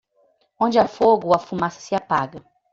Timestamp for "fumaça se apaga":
1.37-2.43